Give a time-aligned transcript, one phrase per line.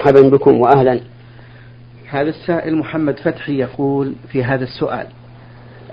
[0.00, 1.00] مرحبا بكم وأهلا.
[2.08, 5.06] هذا السائل محمد فتحي يقول في هذا السؤال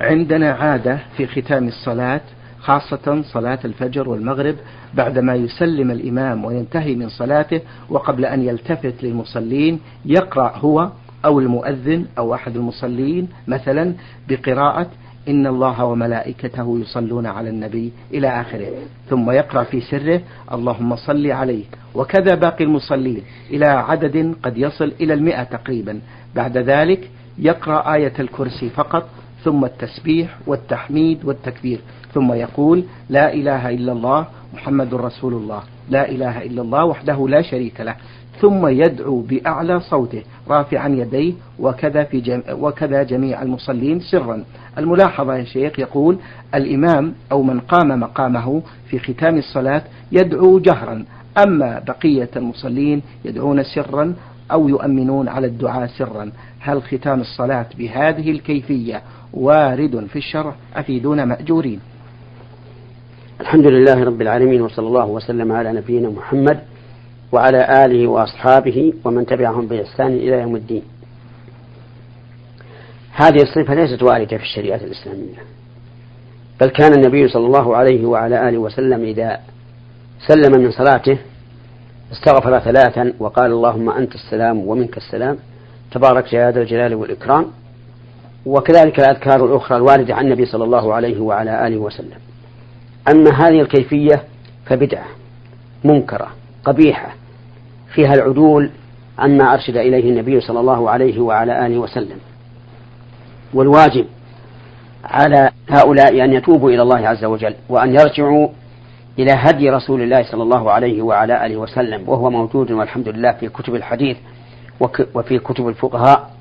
[0.01, 2.21] عندنا عادة في ختام الصلاة
[2.59, 4.55] خاصة صلاة الفجر والمغرب
[4.93, 10.89] بعدما يسلم الإمام وينتهي من صلاته وقبل أن يلتفت للمصلين يقرأ هو
[11.25, 13.93] أو المؤذن أو أحد المصلين مثلا
[14.29, 14.87] بقراءة
[15.27, 18.67] إن الله وملائكته يصلون على النبي إلى آخره
[19.09, 21.63] ثم يقرأ في سره اللهم صل عليه
[21.95, 25.99] وكذا باقي المصلين إلى عدد قد يصل إلى المئة تقريبا.
[26.35, 29.09] بعد ذلك يقرأ آية الكرسي فقط
[29.43, 31.79] ثم التسبيح والتحميد والتكبير.
[32.13, 35.63] ثم يقول لا إله إلا الله محمد رسول الله.
[35.89, 37.95] لا إله إلا الله وحده لا شريك له.
[38.41, 42.41] ثم يدعو بأعلى صوته رافعا يديه وكذا في جم...
[42.51, 44.43] وكذا جميع المصلين سرا.
[44.77, 46.17] الملاحظة يا شيخ يقول
[46.55, 49.81] الإمام أو من قام مقامه في ختام الصلاة
[50.11, 51.05] يدعو جهرا
[51.47, 54.13] أما بقية المصلين يدعون سرا
[54.51, 56.31] أو يؤمنون على الدعاء سرا.
[56.59, 59.01] هل ختام الصلاة بهذه الكيفية
[59.33, 61.79] وارد في الشرع أفيدون مأجورين؟
[63.41, 66.59] الحمد لله رب العالمين وصلى الله وسلم على نبينا محمد
[67.31, 70.83] وعلى آله وأصحابه ومن تبعهم بإحسان إلى يوم الدين.
[73.15, 75.37] هذه الصفة ليست واردة في الشريعة الإسلامية
[76.61, 79.39] بل كان النبي صلى الله عليه وعلى آله وسلم إذا
[80.27, 81.17] سلم من صلاته
[82.11, 85.37] استغفر ثلاثا وقال اللهم أنت السلام ومنك السلام
[85.91, 87.45] تبارك يا ذا الجلال والإكرام
[88.45, 92.19] وكذلك الأذكار الأخرى الواردة عن النبي صلى الله عليه وعلى آله وسلم.
[93.11, 94.23] أما هذه الكيفية
[94.65, 95.05] فبدعة
[95.83, 96.27] منكرة
[96.65, 97.15] قبيحة
[97.93, 98.69] فيها العدول
[99.19, 102.17] عما أرشد إليه النبي صلى الله عليه وعلى آله وسلم.
[103.53, 104.05] والواجب
[105.03, 108.47] على هؤلاء أن يتوبوا إلى الله عز وجل وأن يرجعوا
[109.19, 113.49] إلى هدي رسول الله صلى الله عليه وعلى آله وسلم وهو موجود والحمد لله في
[113.49, 114.17] كتب الحديث
[115.15, 116.31] وفي كتب الفقهاء.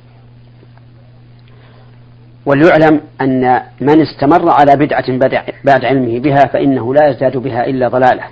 [2.47, 5.19] وليعلم أن من استمر على بدعة
[5.65, 8.25] بعد علمه بها فإنه لا يزداد بها إلا ضلالة.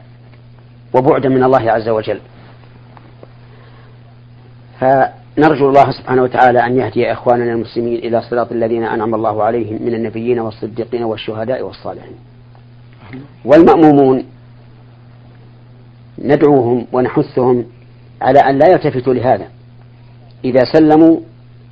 [0.95, 2.21] وبعدا من الله عز وجل.
[4.81, 9.95] فنرجو الله سبحانه وتعالى أن يهدي إخواننا المسلمين إلى صراط الذين أنعم الله عليهم من
[9.95, 12.17] النبيين والصديقين والشهداء والصالحين.
[13.45, 14.25] والمأمومون
[16.19, 17.65] ندعوهم ونحثهم
[18.23, 19.47] على أن لا يلتفتوا لهذا.
[20.45, 21.21] إذا سلموا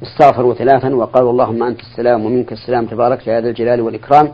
[0.02, 4.28] استغفروا ثلاثا وقالوا اللهم أنت السلام ومنك السلام تبارك يا ذا الجلال والإكرام.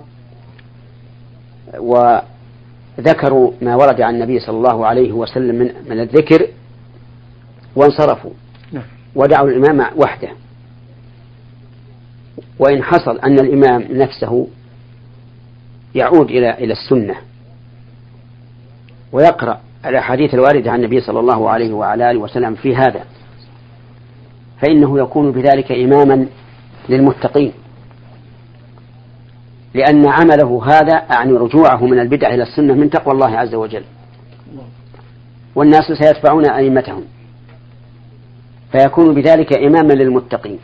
[2.98, 6.46] وذكروا ما ورد عن النبي صلى الله عليه وسلم من, من الذكر
[7.76, 8.30] وانصرفوا.
[8.72, 8.84] نعم.
[9.14, 10.28] ودعوا الإمام وحده.
[12.58, 14.48] وإن حصل أن الإمام نفسه
[15.94, 17.14] يعود إلى إلى السنة.
[19.12, 23.04] ويقرأ الأحاديث الواردة عن النبي صلى الله عليه وعلى آله وسلم في هذا.
[24.62, 26.26] فإنه يكون بذلك إماما
[26.88, 27.52] للمتقين.
[29.76, 33.84] لأن عمله هذا أعني رجوعه من البدع إلى السنة من تقوى الله عز وجل
[35.54, 37.04] والناس سيتبعون أئمتهم
[38.72, 40.58] فيكون بذلك إماما للمتقين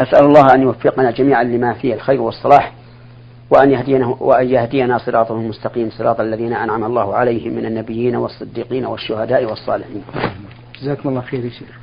[0.00, 2.72] أسأل الله أن يوفقنا جميعا لما فيه الخير والصلاح
[3.50, 9.44] وأن يهدينا وأن يهدينا صراطه المستقيم صراط الذين أنعم الله عليهم من النبيين والصديقين والشهداء
[9.44, 10.02] والصالحين.
[10.82, 11.78] جزاكم الله خير يا شيخ.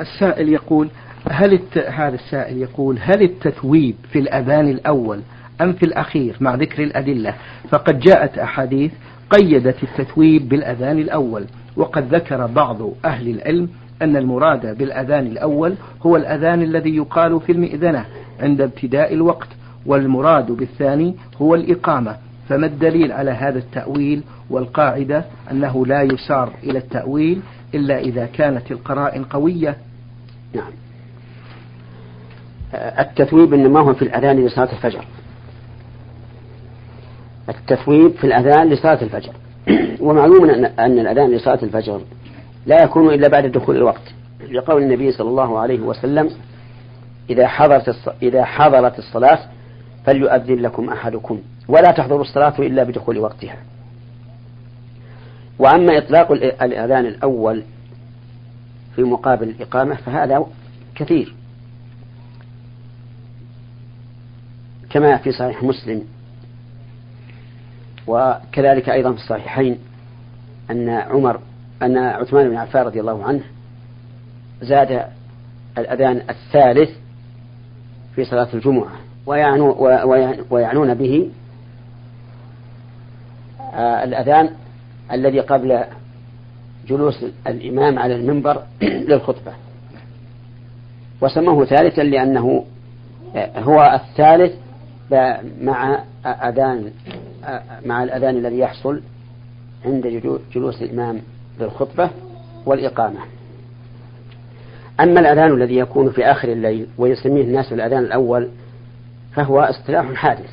[0.00, 0.88] السائل يقول
[1.30, 1.78] هل الت...
[1.78, 5.20] هذا السائل يقول هل التثويب في الأذان الأول
[5.60, 7.34] أم في الأخير مع ذكر الأدلة؟
[7.68, 8.92] فقد جاءت أحاديث
[9.30, 11.44] قيدت التثويب بالأذان الأول
[11.76, 13.68] وقد ذكر بعض أهل العلم
[14.02, 18.04] أن المراد بالأذان الأول هو الأذان الذي يقال في المئذنة
[18.40, 19.48] عند ابتداء الوقت
[19.86, 22.16] والمراد بالثاني هو الإقامة.
[22.48, 27.40] فما الدليل على هذا التأويل والقاعدة أنه لا يسار إلى التأويل
[27.74, 29.76] إلا إذا كانت القرائن قوية؟
[30.54, 30.70] نعم.
[32.74, 35.04] التثويب إنما هو في الأذان لصلاة الفجر.
[37.48, 39.32] التثويب في الأذان لصلاة الفجر.
[40.06, 42.00] ومعلوم أن الأذان لصلاة الفجر
[42.66, 44.14] لا يكون إلا بعد دخول الوقت.
[44.50, 46.30] لقول النبي صلى الله عليه وسلم
[47.30, 49.38] إذا حضرت إذا حضرت الصلاة
[50.06, 53.56] فليؤذن لكم أحدكم ولا تحضر الصلاة إلا بدخول وقتها.
[55.58, 56.32] وأما إطلاق
[56.62, 57.62] الأذان الأول
[58.96, 60.46] في مقابل الإقامة فهذا
[60.94, 61.37] كثير.
[64.90, 66.04] كما في صحيح مسلم.
[68.06, 69.78] وكذلك أيضا في الصحيحين
[70.70, 71.40] أن عمر
[71.82, 73.40] أن عثمان بن عفان رضي الله عنه
[74.62, 75.04] زاد
[75.78, 76.90] الأذان الثالث
[78.14, 78.90] في صلاة الجمعة
[80.50, 81.30] ويعنون به
[83.74, 84.50] آه، الأذان
[85.12, 85.84] الذي قبل
[86.88, 88.62] جلوس الإمام على المنبر
[89.08, 89.52] للخطبة.
[91.20, 92.64] وسموه ثالثا لأنه
[93.56, 94.52] هو الثالث
[95.60, 96.90] مع أذان
[97.86, 99.02] مع الأذان الذي يحصل
[99.84, 100.06] عند
[100.54, 101.20] جلوس الإمام
[101.60, 102.10] للخطبة
[102.66, 103.20] والإقامة.
[105.00, 108.48] أما الأذان الذي يكون في آخر الليل ويسميه الناس الأذان الأول
[109.32, 110.50] فهو اصطلاح حادث.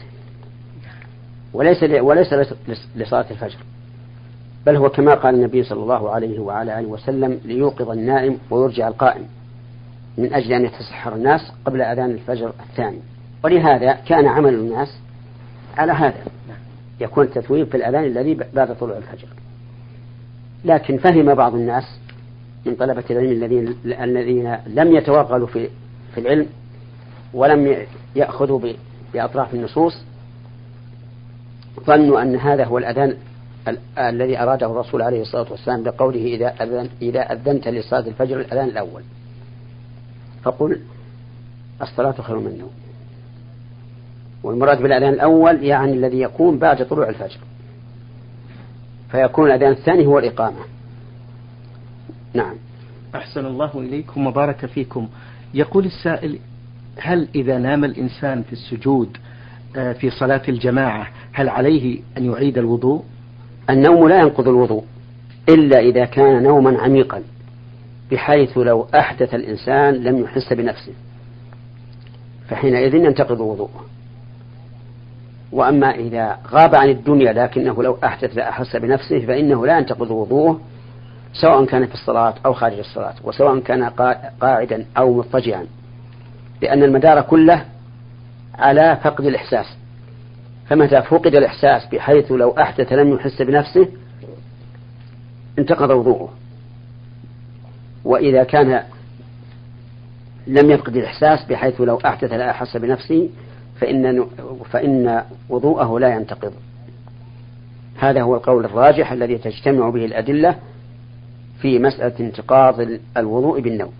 [1.54, 2.34] وليس وليس
[2.96, 3.58] لصلاة الفجر
[4.66, 9.26] بل هو كما قال النبي صلى الله عليه وعلى آله وسلم ليوقظ النائم ويرجع القائم
[10.18, 13.00] من أجل أن يتسحر الناس قبل أذان الفجر الثاني.
[13.46, 14.98] ولهذا كان عمل الناس
[15.78, 16.24] على هذا.
[17.00, 19.28] يكون التثويب في الأذان الذي بعد طلوع الفجر.
[20.66, 21.84] لكن فهم بعض الناس
[22.66, 25.70] من طلبة العلم الذين الذين لم يتوغلوا في
[26.14, 26.48] في العلم
[27.34, 28.60] ولم يأخذوا
[29.14, 30.04] بأطراف النصوص
[31.80, 33.18] ظنوا أن هذا هو الأذان
[33.98, 39.02] الذي أراده الرسول عليه الصلاة والسلام بقوله إذا أذن إذا أذنت لصلاة الفجر الأذان الأول.
[40.44, 40.82] فقل
[41.82, 42.85] الصلاة خير من النوم.
[44.46, 47.40] والمراد بالأذان الأول يعني الذي يكون بعد طلوع الفجر.
[49.12, 50.60] فيكون الأذان الثاني هو الإقامة.
[52.34, 52.56] نعم.
[53.16, 55.08] أحسن الله إليكم وبارك فيكم.
[55.54, 56.40] يقول السائل
[56.98, 59.18] هل إذا نام الإنسان في السجود
[59.78, 63.04] آه، في صلاة الجماعة هل عليه أن يعيد الوضوء؟
[63.70, 64.84] النوم لا ينقض الوضوء
[65.50, 67.24] إلا إذا كان نوما عميقا
[68.12, 70.94] بحيث لو أحدث الإنسان لم يحس بنفسه
[72.50, 73.86] فحينئذ ينتقض وضوءه.
[75.56, 80.60] وأما إذا غاب عن الدنيا لكنه لو أحدث لا أحس بنفسه فإنه لا ينتقض وضوءه
[81.34, 83.84] سواء كان في الصلاة أو خارج الصلاة وسواء كان
[84.42, 85.66] قاعدا أو مضطجعا.
[86.62, 87.66] لأن المدار كله
[88.56, 89.66] على فقد الإحساس.
[90.70, 93.88] فمتى فقد الإحساس بحيث لو أحدث لم يحس بنفسه
[95.60, 96.30] انتقض وضوءه.
[98.06, 98.84] وإذا كان
[100.48, 103.30] لم يفقد الإحساس بحيث لو أحدث لا أحس بنفسه
[103.80, 104.26] فإن
[104.72, 106.54] فإن وضوءه لا ينتقض.
[107.98, 110.56] هذا هو القول الراجح الذي تجتمع به الأدلة
[111.62, 112.88] في مسألة انتقاض
[113.18, 113.92] الوضوء بالنوم.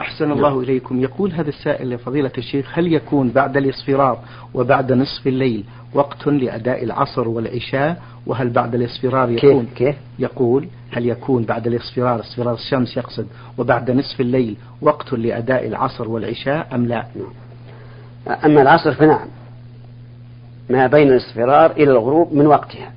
[0.00, 0.60] أحسن الله نعم.
[0.60, 1.00] إليكم.
[1.00, 4.18] يقول هذا السائل لفضيلة الشيخ هل يكون بعد الاصفرار
[4.54, 5.64] وبعد نصف الليل
[5.94, 12.20] وقت لأداء العصر والعشاء؟ وهل بعد الاصفرار يكون؟ كيف, كيف؟ يقول هل يكون بعد الاصفرار
[12.20, 13.26] اصفرار الشمس يقصد
[13.58, 17.45] وبعد نصف الليل وقت لأداء العصر والعشاء أم لا؟ نعم.
[18.28, 19.28] أما العصر فنعم.
[20.70, 22.92] ما بين الاصفرار إلى الغروب من وقتها.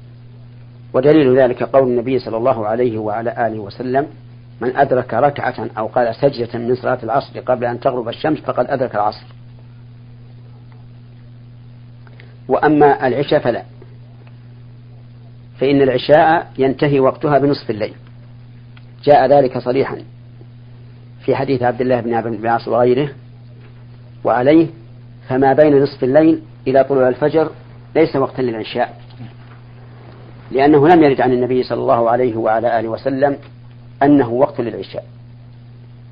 [0.93, 4.07] ودليل ذلك قول النبي صلى الله عليه وعلى آله وسلم
[4.61, 8.95] من أدرك ركعة أو قال سجدة من صلاة العصر قبل أن تغرب الشمس فقد أدرك
[8.95, 9.25] العصر.
[12.47, 13.63] وأما العشاء فلا.
[15.59, 17.93] فإن العشاء ينتهي وقتها بنصف الليل.
[19.03, 19.97] جاء ذلك صريحا
[21.25, 23.09] في حديث عبد الله بن عبد العاص وغيره.
[24.23, 24.67] وعليه
[25.29, 27.51] فما بين نصف الليل إلى طلوع الفجر
[27.95, 29.01] ليس وقتا للعشاء.
[30.51, 33.37] لأنه لم يرد عن النبي صلى الله عليه وعلى آله وسلم
[34.03, 35.05] أنه وقت للعشاء.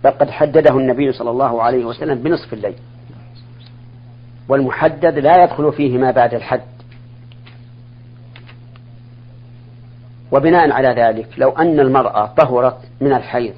[0.03, 2.75] بل قد حدده النبي صلى الله عليه وسلم بنصف الليل.
[4.49, 6.61] والمحدد لا يدخل فيه ما بعد الحد.
[10.31, 13.53] وبناء على ذلك لو أن المرأة طهرت من الحيض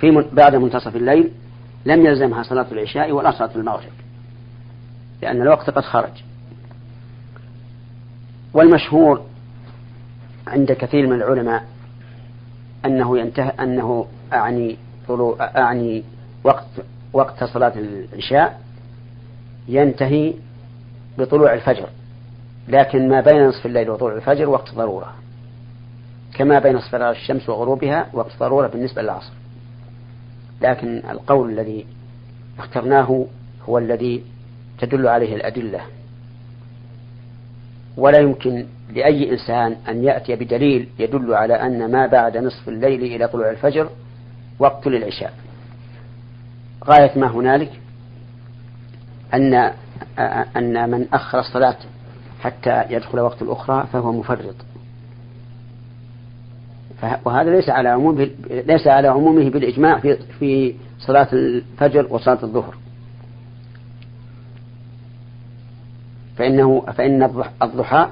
[0.00, 1.30] في بعد منتصف الليل
[1.86, 4.01] لم يلزمها صلاة العشاء ولا صلاة المغرب.
[5.22, 6.22] لأن الوقت قد خرج.
[8.54, 9.22] والمشهور
[10.46, 11.64] عند كثير من العلماء
[12.84, 14.76] أنه ينتهي أنه أعني
[15.08, 16.04] طلوع أعني
[16.44, 16.66] وقت
[17.12, 18.60] وقت صلاة العشاء
[19.68, 20.34] ينتهي
[21.18, 21.88] بطلوع الفجر.
[22.68, 25.14] لكن ما بين نصف الليل وطلوع الفجر وقت ضرورة.
[26.34, 29.32] كما بين اصفرار الشمس وغروبها وقت ضرورة بالنسبة للعصر.
[30.62, 31.86] لكن القول الذي
[32.58, 33.26] اخترناه
[33.68, 34.22] هو الذي
[34.82, 35.80] تدل عليه الأدلة.
[37.96, 43.28] ولا يمكن لأي إنسان أن يأتي بدليل يدل على أن ما بعد نصف الليل إلى
[43.28, 43.88] طلوع الفجر
[44.58, 45.34] وقت للعشاء.
[46.84, 47.70] غاية ما هنالك
[49.34, 49.72] أن
[50.56, 51.76] أن من أخر الصلاة
[52.40, 54.54] حتى يدخل وقت الأخرى فهو مفرط.
[57.24, 62.74] وهذا ليس على عمومه ليس على عمومه بالإجماع في في صلاة الفجر وصلاة الظهر.
[66.36, 67.22] فإنه فإن
[67.62, 68.08] الضحى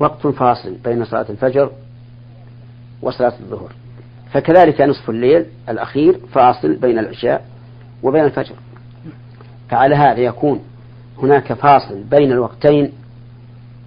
[0.00, 1.70] وقت فاصل بين صلاة الفجر
[3.02, 3.72] وصلاة الظهر.
[4.32, 7.44] فكذلك نصف الليل الأخير فاصل بين العشاء
[8.02, 8.54] وبين الفجر.
[9.70, 10.60] فعلى هذا يكون
[11.22, 12.92] هناك فاصل بين الوقتين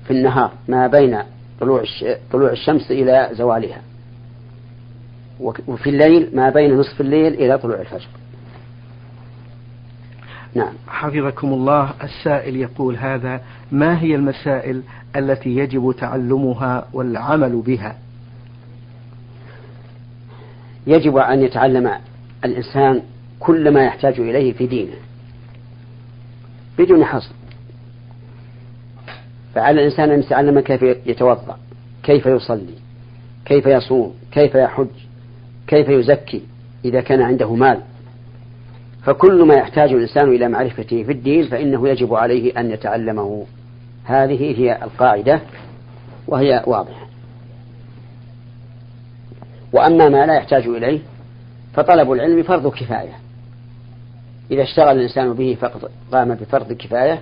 [0.05, 1.19] في النهار ما بين
[1.59, 1.83] طلوع
[2.31, 3.81] طلوع الشمس إلى زوالها.
[5.67, 8.07] وفي الليل ما بين نصف الليل إلى طلوع الفجر.
[10.55, 10.73] نعم.
[10.87, 14.83] حفظكم الله السائل يقول هذا ما هي المسائل
[15.15, 17.97] التي يجب تعلمها والعمل بها؟
[20.87, 21.91] يجب أن يتعلم
[22.45, 23.01] الإنسان
[23.39, 24.95] كل ما يحتاج إليه في دينه
[26.79, 27.31] بدون حصر.
[29.55, 31.57] فعلى الإنسان أن يتعلم كيف يتوضأ
[32.03, 32.75] كيف يصلي
[33.45, 34.87] كيف يصوم كيف يحج
[35.67, 36.41] كيف يزكي
[36.85, 37.79] إذا كان عنده مال.
[39.07, 43.45] فكل ما يحتاج الإنسان إلى معرفته في الدين فإنه يجب عليه أن يتعلمه.
[44.03, 45.41] هذه هي القاعدة
[46.27, 47.07] وهي واضحة.
[49.73, 50.99] وأما ما لا يحتاج إليه
[51.73, 53.13] فطلب العلم فرض كفاية.
[54.51, 57.21] إذا اشتغل الإنسان به فقد قام بفرض كفاية.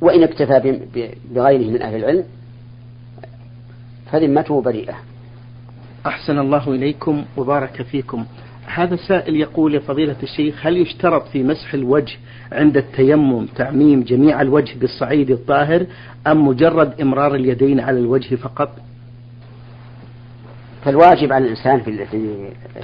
[0.00, 0.80] وإن اكتفى
[1.30, 2.24] بغيره من أهل العلم
[4.12, 4.94] فذمته بريئة.
[6.06, 8.26] أحسن الله إليكم وبارك فيكم.
[8.66, 12.16] هذا السائل يقول يا فضيلة الشيخ هل يشترط في مسح الوجه
[12.52, 15.86] عند التيمم تعميم جميع الوجه بالصعيد الطاهر
[16.26, 18.70] أم مجرد إمرار اليدين على الوجه فقط؟
[20.84, 22.06] فالواجب على الإنسان في,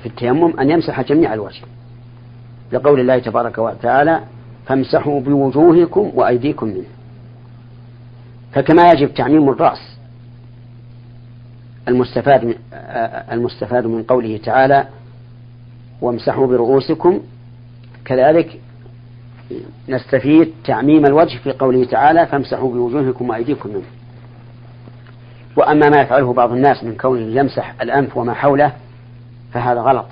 [0.03, 1.63] في التيمم أن يمسح جميع الوجه.
[2.73, 4.21] لقول الله تبارك وتعالى
[4.67, 6.85] فامسحوا بوجوهكم وأيديكم منه.
[8.53, 9.97] فكما يجب تعميم الرأس
[11.89, 12.55] المستفاد من
[13.33, 14.87] المستفاد من قوله تعالى
[16.03, 17.21] وامسحوا برؤوسكم.
[18.05, 18.61] كذلك
[19.89, 23.83] نستفيد تعميم الوجه في قوله تعالى فامسحوا بوجوهكم وأيديكم منه.
[25.57, 28.73] وأما ما يفعله بعض الناس من كونه يمسح الأنف وما حوله
[29.53, 30.07] فهذا غلط.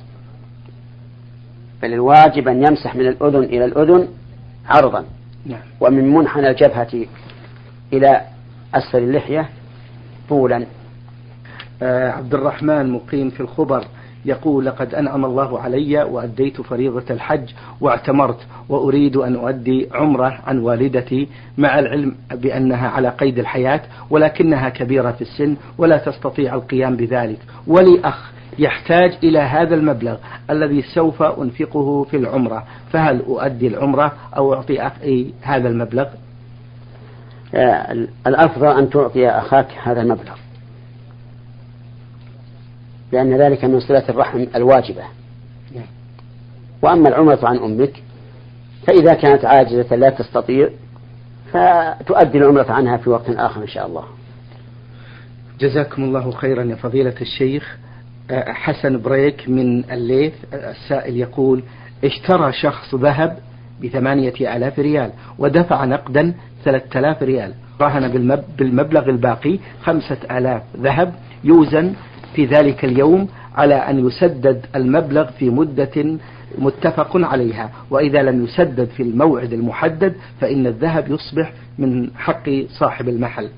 [1.83, 4.09] بل الواجب أن يمسح من الأذن إلى الأذن
[4.67, 5.05] عرضا.
[5.47, 5.61] نعم.
[5.81, 7.07] ومن منحنى الجبهة
[7.93, 8.21] إلى
[8.75, 9.49] أسفل اللحية
[10.29, 10.67] طولا.
[11.83, 13.85] آه عبد الرحمن مقيم في الخبر.
[14.25, 17.51] يقول لقد أنعم الله علي وأديت فريضة الحج
[17.81, 25.11] واعتمرت وأريد أن أؤدي عمرة عن والدتي مع العلم بأنها على قيد الحياة ولكنها كبيرة
[25.11, 27.39] في السن ولا تستطيع القيام بذلك.
[27.67, 30.17] ولي أخ يحتاج إلى هذا المبلغ
[30.51, 32.65] الذي سوف أنفقه في العمرة.
[32.93, 36.07] فهل أؤدي العمرة أو أعطي أخي هذا المبلغ؟
[37.55, 40.50] آه، الأفضل أن تعطي أخاك هذا المبلغ.
[43.13, 45.03] لأن ذلك من صلة الرحم الواجبة.
[45.75, 45.87] نعم.
[46.83, 48.03] وأما العمرة عن أمك
[48.87, 50.69] فإذا كانت عاجزة لا تستطيع
[51.53, 54.05] فتؤدي العمرة عنها في وقت آخر إن شاء الله.
[55.61, 57.79] جزاكم الله خيرا يا فضيلة الشيخ.
[58.31, 61.63] أه، حسن بريك من الليث السائل يقول
[62.05, 63.39] اشترى شخص ذهب
[63.83, 67.55] بثمانية آلاف ريال ودفع نقدا ثلاثة آلاف ريال.
[67.81, 71.15] راهن بالمبلغ الباقي خمسة آلاف ذهب
[71.45, 71.95] يوزن
[72.35, 76.19] في ذلك اليوم على أن يسدد المبلغ في مدة
[76.59, 77.71] متفق عليها.
[77.91, 83.49] وإذا لم يسدد في الموعد المحدد فإن الذهب يصبح من حق صاحب المحل.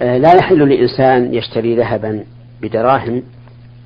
[0.00, 2.24] آه، لا يحل لإنسان يشتري ذهبا
[2.62, 3.22] بدراهم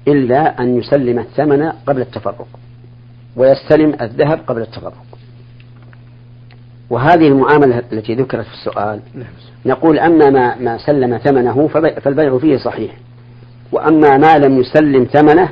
[0.09, 2.49] إلا أن يسلم الثمن قبل التفرق
[3.37, 5.05] ويستلم الذهب قبل التفرق.
[6.91, 9.27] وهذه المعاملة التي ذكرت في السؤال نعم.
[9.67, 11.69] نقول أما ما, ما سلم ثمنه
[12.01, 12.93] فالبيع فيه صحيح.
[13.73, 15.49] وأما ما لم يسلم ثمنه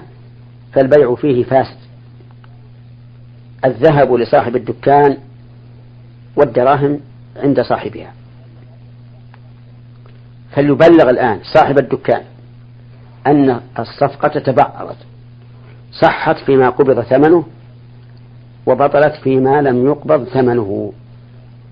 [0.73, 1.77] فالبيع فيه فاسد.
[3.65, 5.17] الذهب لصاحب الدكان
[6.37, 7.01] والدراهم
[7.37, 8.13] عند صاحبها.
[10.53, 12.23] فليبلغ الآن صاحب الدكان
[13.27, 14.97] أن الصفقة تبعرت
[15.93, 17.45] صحت فيما قبض ثمنه
[18.67, 20.93] وبطلت فيما لم يقبض ثمنه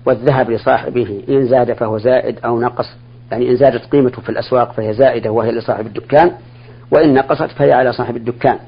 [0.05, 2.85] والذهب لصاحبه إن زاد فهو زائد أو نقص
[3.31, 6.31] يعني إن زادت قيمته في الأسواق فهي زائدة وهي لصاحب الدكان
[6.91, 8.59] وإن نقصت فهي على صاحب الدكان.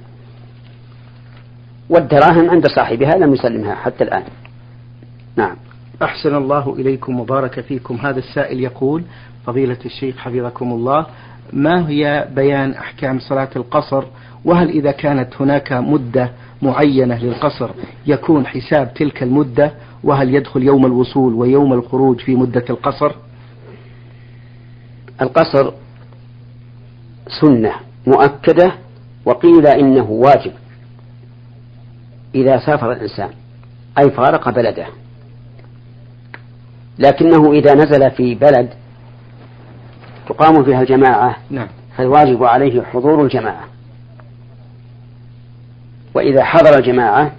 [1.89, 4.23] والدراهم عند صاحبها لم يسلمها حتى الآن.
[5.35, 5.55] نعم.
[6.03, 7.95] أحسن الله إليكم وبارك فيكم.
[7.95, 9.03] هذا السائل يقول
[9.45, 11.05] فضيلة الشيخ حفظكم الله
[11.53, 14.03] ما هي بيان أحكام صلاة القصر؟
[14.45, 17.69] وهل إذا كانت هناك مدة معينة للقصر
[18.07, 19.71] يكون حساب تلك المدة؟
[20.03, 23.11] وهل يدخل يوم الوصول ويوم الخروج في مدة القصر؟
[25.21, 25.71] القصر
[27.41, 27.73] سنة
[28.07, 28.71] مؤكدة
[29.25, 30.51] وقيل إنه واجب
[32.35, 33.29] إذا سافر الإنسان
[33.99, 34.85] أي فارق بلده.
[36.99, 38.69] لكنه إذا نزل في بلد
[40.29, 41.67] تقام فيها الجماعة نعم.
[41.97, 43.63] فالواجب عليه حضور الجماعة.
[46.13, 47.31] وإذا حضر الجماعة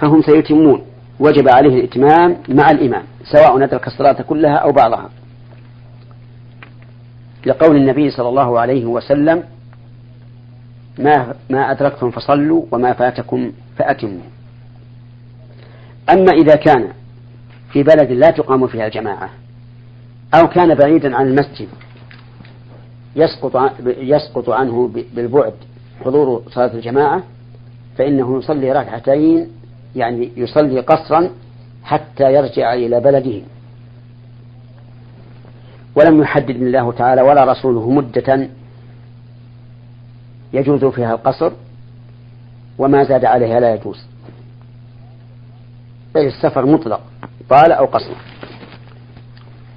[0.00, 0.82] فهم سيتمون
[1.20, 3.02] وجب عليه الإتمام مع الإمام
[3.32, 5.10] سواء أدرك الصلاة كلها أو بعضها.
[7.48, 9.44] لقول النبي صلى الله عليه وسلم
[10.98, 14.22] ما ما أدركتم فصلوا وما فاتكم فأتموا.
[16.10, 16.88] أما إذا كان
[17.72, 19.30] في بلد لا تقام فيها الجماعة
[20.34, 21.68] أو كان بعيدا عن المسجد
[23.16, 25.54] يسقط يسقط عنه بالبعد
[26.04, 27.22] حضور صلاة الجماعة
[27.98, 29.48] فإنه يصلي ركعتين
[29.96, 31.30] يعني يصلي قصرا
[31.84, 33.42] حتى يرجع إلى بلده.
[35.98, 38.48] ولم يحدد الله تعالى ولا رسوله مدة
[40.52, 41.52] يجوز فيها القصر
[42.78, 44.06] وما زاد عليها لا يجوز.
[46.14, 47.00] بل السفر مطلق
[47.48, 48.14] طال أو قصر.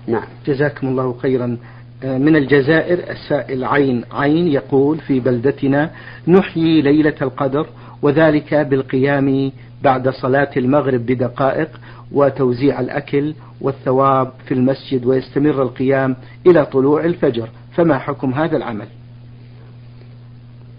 [0.07, 0.27] نعم.
[0.45, 1.57] جزاكم الله خيرا.
[2.03, 5.89] من الجزائر السائل عين عين يقول في بلدتنا
[6.27, 7.67] نحيي ليلة القدر
[8.01, 9.51] وذلك بالقيام
[9.83, 11.69] بعد صلاة المغرب بدقائق
[12.11, 16.15] وتوزيع الأكل والثواب في المسجد ويستمر القيام
[16.47, 17.49] إلى طلوع الفجر.
[17.75, 18.87] فما حكم هذا العمل؟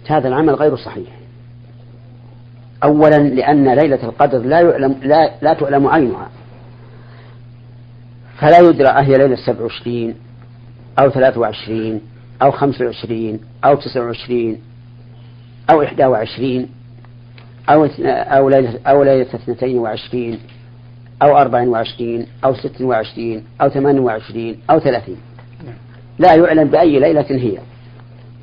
[0.06, 1.08] هذا العمل غير صحيح.
[2.84, 6.28] أولا لأن ليلة القدر لا يعلم لا, لا تعلم عينها.
[8.38, 10.14] فلا يدرى أهي ليلة سبع وعشرين.
[10.98, 12.00] أو ثلاث وعشرين
[12.42, 14.60] أو خمس وعشرين أو تسع وعشرين
[15.70, 16.68] أو إحدى وعشرين
[17.68, 20.38] أو أو ليلة أو ليلة اثنتين وعشرين
[21.22, 25.16] أو أربع وعشرين أو ست وعشرين أو ثمان وعشرين أو ثلاثين.
[26.18, 27.58] لا يعلم بأي ليلة هي.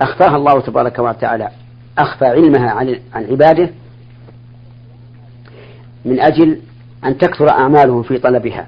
[0.01, 1.50] أخفاها الله تبارك وتعالى.
[1.98, 3.70] أخفى علمها عن عن عباده
[6.06, 6.60] من أجل
[7.06, 8.68] أن تكثر أعمالهم في طلبها.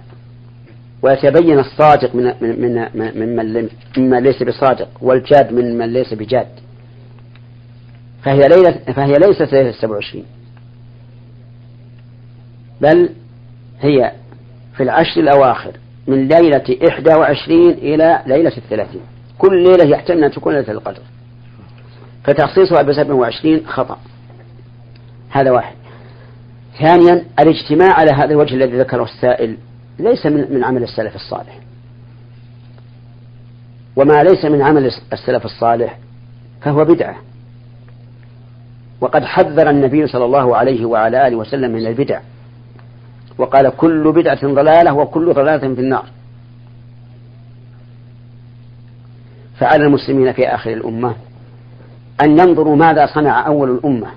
[1.01, 6.47] ويتبين الصادق من من من من ممن ليس بصادق والجاد من من ليس بجاد.
[8.23, 10.25] فهي ليلة فهي ليست ليلة 27
[12.81, 13.09] بل
[13.81, 14.11] هي
[14.77, 15.71] في العشر الأواخر
[16.07, 19.01] من ليلة إحدى وعشرين إلى ليلة الثلاثين.
[19.37, 21.01] كل ليلة يحتمل أن تكون ليلة القدر.
[22.23, 23.97] فتخصيصها بسبع وعشرين خطأ.
[25.29, 25.75] هذا واحد.
[26.79, 29.57] ثانيا الاجتماع على هذا الوجه الذي ذكره السائل
[30.01, 31.59] ليس من, من عمل السلف الصالح.
[33.95, 35.97] وما ليس من عمل السلف الصالح
[36.61, 37.15] فهو بدعة.
[39.01, 42.19] وقد حذر النبي صلى الله عليه وعلى آله وسلم من البدع.
[43.37, 46.05] وقال كل بدعة ضلالة وكل ضلالة في النار.
[49.57, 51.15] فعلى المسلمين في آخر الأمة
[52.23, 54.07] أن ينظروا ماذا صنع أول الأمة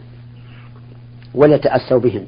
[1.34, 2.24] وليتأسوا بهم.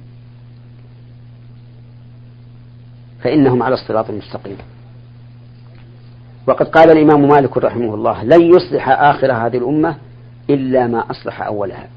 [3.27, 4.57] فإنهم على الصراط المستقيم.
[6.47, 9.97] وقد قال الإمام مالك رحمه الله لن يصلح آخر هذه الأمة
[10.51, 11.89] إلا ما أصلح أولها.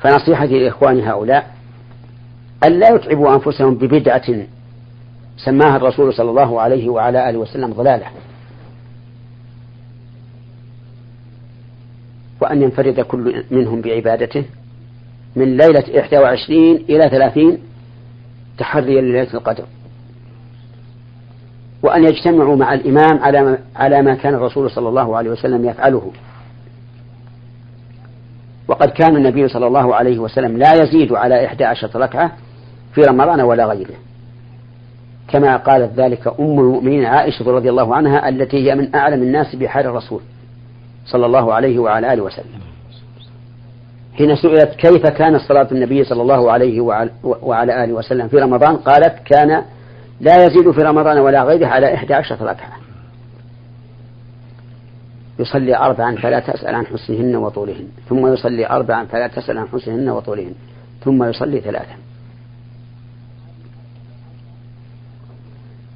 [0.00, 1.54] فنصيحتي لإخوان هؤلاء
[2.64, 4.46] أن لا يتعبوا أنفسهم ببدعة
[5.36, 8.06] سماها الرسول صلى الله عليه وعلى آله وسلم ضلالة.
[12.40, 14.44] وأن ينفرد كل منهم بعبادته
[15.36, 17.58] من ليلة 21 إلى 30
[18.58, 19.64] تحريا لليلة القدر.
[21.82, 26.12] وأن يجتمعوا مع الإمام على على ما كان الرسول صلى الله عليه وسلم يفعله.
[28.68, 32.32] وقد كان النبي صلى الله عليه وسلم لا يزيد على إحدى عشرة ركعة
[32.94, 33.94] في رمضان ولا غيره.
[35.28, 39.86] كما قالت ذلك أم المؤمنين عائشة رضي الله عنها التي هي من أعلم الناس بحال
[39.86, 40.20] الرسول
[41.06, 42.71] صلى الله عليه وعلى آله وسلم.
[44.18, 46.80] حين سئلت كيف كانت صلاة النبي صلى الله عليه
[47.22, 49.62] وعلى آله وسلم في رمضان؟ قالت كان
[50.20, 52.72] لا يزيد في رمضان ولا غيره على إحدى عشرة ركعة.
[55.38, 57.88] يصلي أربعا فلا تسأل عن حسنهن وطولهن.
[58.08, 60.54] ثم يصلي أربعا فلا تسأل عن حسنهن وطولهن.
[61.04, 61.96] ثم يصلي ثلاثا.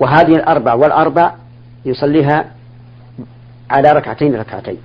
[0.00, 1.35] وهذه الأربع والأربع
[1.85, 2.44] يصليها
[3.70, 4.79] على ركعتين ركعتين.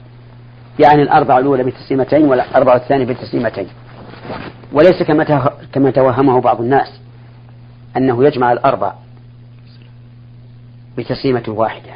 [0.79, 3.67] يعني الأربع الأولى بتسليمتين والأربع الثانية بتسليمتين
[4.73, 6.87] وليس كما كما توهمه بعض الناس
[7.97, 8.93] أنه يجمع الأربع
[10.97, 11.91] بتسليمة واحدة.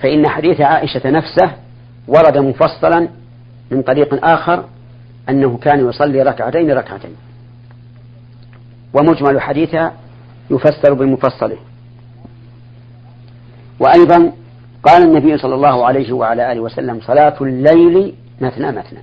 [0.00, 1.52] فإن حديث عائشة نفسه
[2.08, 3.08] ورد مفصلا
[3.70, 4.64] من طريق آخر
[5.28, 7.16] أنه كان يصلي ركعتين ركعتين.
[8.94, 9.92] ومجمل حديثها
[10.50, 11.58] يفسر بمفصله.
[13.80, 14.32] وأيضا
[14.82, 18.98] قال النبي صلى الله عليه وعلى آله وسلم صلاة الليل مثنى مثنى.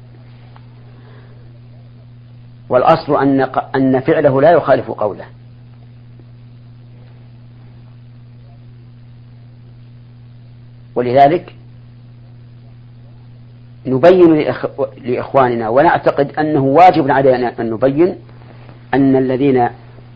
[2.70, 3.42] والأصل أن
[3.76, 5.26] أن فعله لا يخالف قوله.
[10.96, 11.56] ولذلك
[13.86, 14.54] نبين
[15.04, 18.16] لإخواننا ونعتقد أنه واجب علينا أن نبين
[18.94, 19.70] أن الذين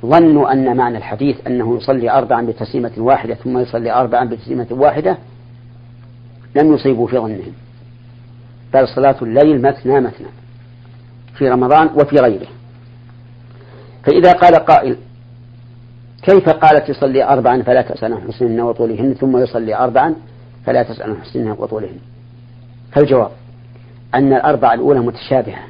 [0.06, 5.18] ظنوا أن معنى الحديث أنه يصلي أربعا بتسليمة واحدة ثم يصلي أربعا بتسليمة واحدة
[6.56, 7.54] لم يصيبوا في ظنهم.
[8.74, 10.28] بل صلاة الليل مثنى مثنى
[11.38, 12.48] في رمضان وفي غيره.
[14.04, 14.98] فإذا قال قائل
[16.24, 20.16] كيف قالت يصلي أربعا فلا تسأل عن حسنهن وطولهن ثم يصلي أربعا
[20.66, 22.00] فلا تسأل عن حسنهن وطولهن؟
[22.92, 23.32] فالجواب
[24.16, 25.64] أن الأربعة الأولى متشابهة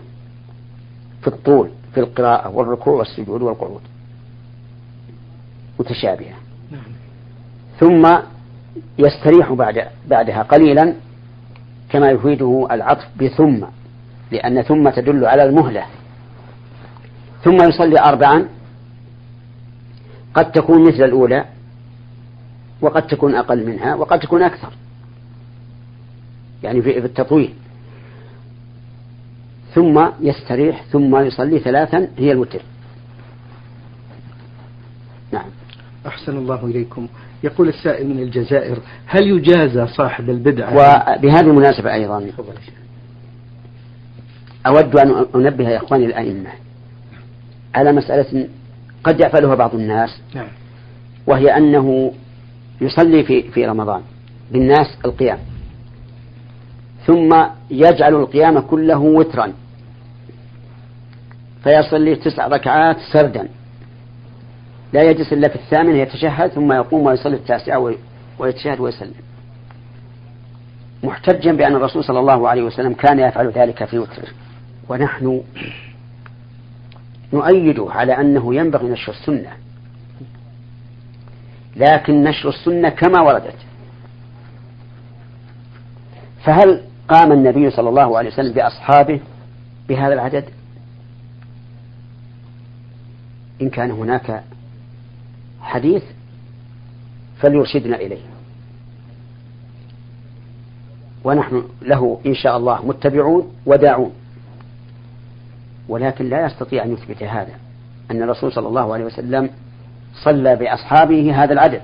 [1.22, 3.82] في الطول في القراءة والركوع والسجود والقعود.
[5.80, 6.36] متشابهة.
[6.72, 6.82] نعم.
[7.80, 8.20] ثم
[8.98, 10.94] يستريح بعد بعدها قليلا
[11.90, 13.66] كما يفيده العطف بثم
[14.32, 15.86] لأن ثم تدل على المهلة.
[17.44, 18.48] ثم يصلي أربعا
[20.34, 21.46] قد تكون مثل الأولى
[22.82, 24.70] وقد تكون أقل منها وقد تكون أكثر.
[26.64, 27.54] يعني في التطويل
[29.74, 32.62] ثم يستريح ثم يصلي ثلاثا هي الوتر
[35.32, 35.46] نعم
[36.20, 37.08] أحسن الله إليكم.
[37.44, 42.32] يقول السائل من الجزائر هل يجازى صاحب البدعة؟ وبهذه المناسبة أيضا
[44.68, 46.50] أود أن أنبه يا إخواني الأئمة
[47.76, 48.48] على مسألة
[49.04, 50.48] قد يفعلها بعض الناس نعم.
[51.28, 52.14] وهي أنه
[52.82, 54.02] يصلي في في رمضان
[54.52, 55.40] بالناس القيام
[57.08, 59.54] ثم يجعل القيام كله وترا
[61.64, 63.48] فيصلي تسع ركعات سردا.
[64.94, 67.96] لا يجلس إلا في الثامنة يتشهد ثم يقوم ويصلي التاسعة
[68.40, 69.14] ويتشهد ويسلم.
[71.04, 74.28] محتجا بأن الرسول صلى الله عليه وسلم كان يفعل ذلك في وتره
[74.90, 75.42] ونحن
[77.34, 79.52] نؤيده على أنه ينبغي نشر السنة.
[81.76, 83.58] لكن نشر السنة كما وردت.
[86.44, 89.20] فهل قام النبي صلى الله عليه وسلم بأصحابه
[89.90, 90.46] بهذا العدد؟
[93.62, 94.44] إن كان هناك
[95.70, 96.04] حديث
[97.38, 98.22] فليرشدنا إليه.
[101.24, 104.12] ونحن له إن شاء الله متبعون وداعون.
[105.90, 107.54] ولكن لا يستطيع أن يثبت هذا
[108.12, 109.50] أن الرسول صلى الله عليه وسلم
[110.24, 111.82] صلى بأصحابه هذا العدد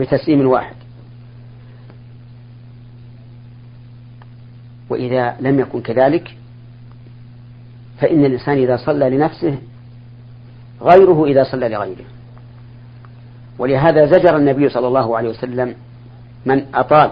[0.00, 0.74] بتسليم واحد.
[4.90, 6.36] وإذا لم يكن كذلك
[8.00, 9.58] فإن الإنسان إذا صلى لنفسه
[10.84, 12.04] غيره إذا صلى لغيره.
[13.58, 15.74] ولهذا زجر النبي صلى الله عليه وسلم
[16.46, 17.10] من أطال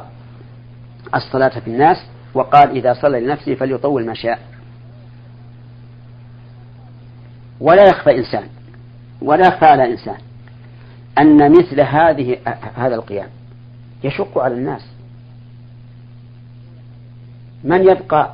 [1.14, 1.96] الصلاة في الناس
[2.34, 4.38] وقال إذا صلى لنفسه فليطول ما شاء.
[7.60, 8.48] ولا يخفى إنسان
[9.22, 10.18] ولا يخفى على إنسان
[11.18, 12.36] أن مثل هذه
[12.74, 13.28] هذا القيام
[14.04, 14.82] يشق على الناس.
[17.64, 18.32] من يبقى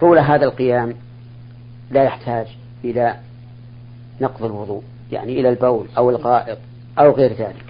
[0.00, 0.94] طول هذا القيام
[1.90, 2.46] لا يحتاج
[2.84, 3.16] إلى
[4.20, 6.58] نقض الوضوء يعني إلى البول أو الغائط
[6.98, 7.64] أو غير ذلك.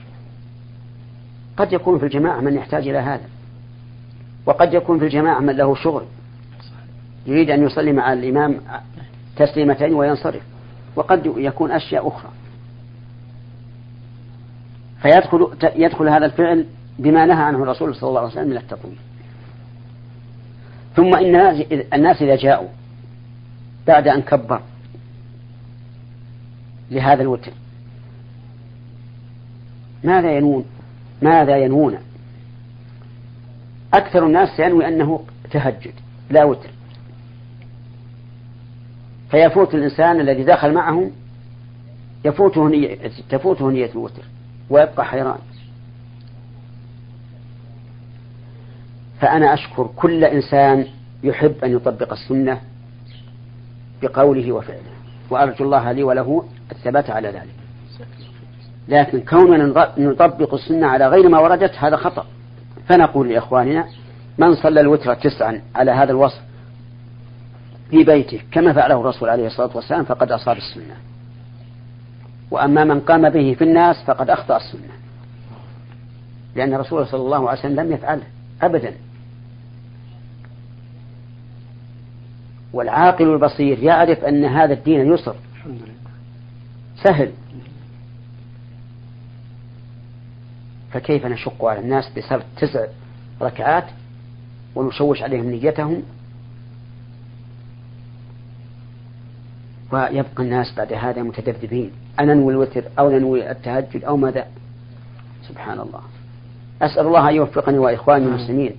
[1.57, 3.29] قد يكون في الجماعة من يحتاج إلى هذا.
[4.47, 6.05] وقد يكون في الجماعة من له شغل.
[7.27, 8.61] يريد أن يصلي مع الإمام
[9.37, 10.43] تسليمتين وينصرف.
[10.97, 12.31] وقد يكون أشياء أخرى.
[15.03, 16.67] فيدخل يدخل هذا الفعل
[16.99, 18.97] بما نهى عنه الرسول صلى الله عليه وسلم من التطويل.
[20.97, 21.35] ثم إن
[21.95, 22.69] الناس إذا جاءوا
[23.87, 24.61] بعد أن كبر
[26.91, 27.53] لهذا الوتر.
[30.05, 30.65] ماذا ينون
[31.23, 31.99] ماذا ينوون؟
[33.95, 35.93] أكثر الناس ينوي أنه تهجد
[36.31, 36.71] لا وتر.
[39.31, 41.11] فيفوت الإنسان الذي دخل معهم
[42.25, 44.23] يفوته نية تفوته نية الوتر
[44.71, 45.39] ويبقى حيران.
[49.21, 50.87] فأنا أشكر كل إنسان
[51.23, 52.61] يحب أن يطبق السنة
[54.03, 54.81] بقوله وفعله
[55.31, 57.55] وأرجو الله لي وله الثبات على ذلك.
[58.89, 62.27] لكن كوننا نطبق السنة على غير ما وردت هذا خطأ.
[62.89, 63.85] فنقول لإخواننا
[64.39, 66.41] من صلى الوتر تسعا على هذا الوصف
[67.91, 70.97] في بيته كما فعله الرسول عليه الصلاة والسلام فقد أصاب السنة.
[72.51, 74.93] وأما من قام به في الناس فقد أخطأ السنة.
[76.57, 78.23] لأن الرسول صلى الله عليه وسلم لم يفعله
[78.63, 78.95] أبدا.
[82.73, 85.37] والعاقل البصير يعرف أن هذا الدين يسر.
[87.05, 87.33] سهل.
[90.93, 92.87] فكيف نشق على الناس بسبب تسع
[93.43, 93.85] ركعات
[94.75, 96.03] ونشوش عليهم نيتهم؟
[99.93, 104.47] ويبقى الناس بعد هذا متذبذبين أنا ننوي الوتر أو ننوي التهجد أو ماذا؟
[105.49, 106.01] سبحان الله.
[106.83, 108.73] أسأل الله أن يوفقني وإخواني المسلمين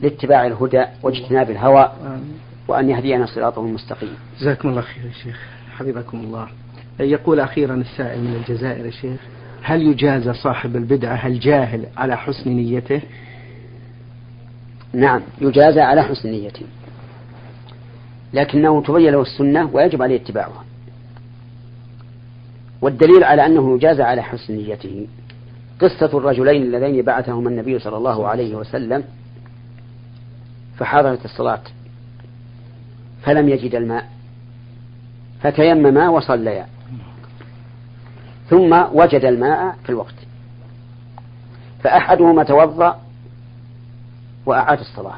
[0.00, 1.92] لاتباع الهدى واجتناب الهوى
[2.68, 4.16] وأن يهدينا صراطه المستقيم.
[4.40, 5.40] جزاكم الله خير يا شيخ.
[5.78, 6.48] حبيبكم الله.
[7.00, 9.20] يقول أخيرا السائل من الجزائر يا شيخ
[9.62, 13.00] هل يجازى صاحب البدعة الجاهل على حسن نيته؟
[14.92, 16.66] نعم يجازى على حسن نيته
[18.32, 20.64] لكنه تبين له السنة ويجب عليه اتباعها.
[22.80, 25.06] والدليل على أنه يجازى على حسن نيته
[25.80, 29.04] قصة الرجلين اللذين بعثهما النبي صلى الله عليه وسلم
[30.76, 31.62] فحضرت الصلاة
[33.22, 34.08] فلم يجد الماء
[35.40, 36.66] فتيمما وصليا.
[38.50, 40.14] ثم وجد الماء في الوقت.
[41.82, 43.00] فأحدهما توضأ
[44.46, 45.16] وأعاد الصلاة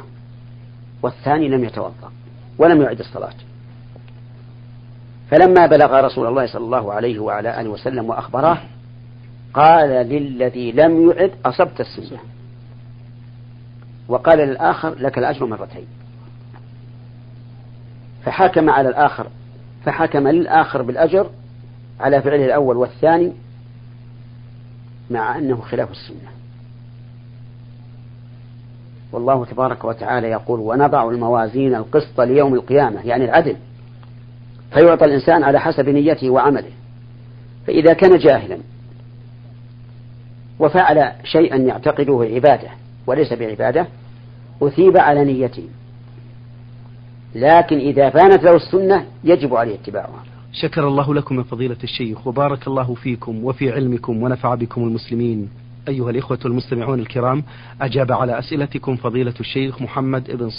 [1.02, 2.12] والثاني لم يتوضأ
[2.58, 3.34] ولم يعد الصلاة.
[5.30, 8.62] فلما بلغ رسول الله صلى الله عليه وعلى آله وسلم وأخبره
[9.54, 12.18] قال للذي لم يعد أصبت السنة.
[14.08, 15.86] وقال للآخر لك الأجر مرتين.
[18.24, 19.26] فحكم على الآخر
[19.84, 21.30] فحكم للآخر بالأجر
[22.00, 23.32] على فعله الأول والثاني
[25.10, 26.30] مع أنه خلاف السنة.
[29.12, 33.00] والله تبارك وتعالى يقول ونضع الموازين القسط ليوم القيامة.
[33.06, 33.56] يعني العدل.
[34.72, 36.70] فيعطى الإنسان على حسب نيته وعمله.
[37.66, 38.58] فإذا كان جاهلا
[40.58, 42.68] وفعل شيئا يعتقده عبادة
[43.06, 43.86] وليس بعبادة
[44.62, 45.68] أثيب على نيته.
[47.34, 50.22] لكن إذا بانت له السنة يجب عليه اتباعها.
[50.52, 55.48] شكر الله لكم يا فضيلة الشيخ وبارك الله فيكم وفي علمكم ونفع بكم المسلمين.
[55.88, 57.44] أيها الإخوة المستمعون الكرام
[57.80, 60.50] أجاب على أسئلتكم فضيلة الشيخ محمد ابن